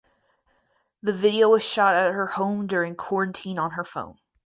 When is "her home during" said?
2.13-2.95